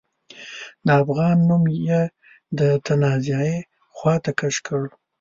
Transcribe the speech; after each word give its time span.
د 0.85 0.87
افغان 1.01 1.37
نوم 1.49 1.63
يې 1.87 2.01
د 2.59 2.61
تنازعې 2.85 3.57
خواته 3.95 4.31
کش 4.39 4.55
کړ. 4.67 4.83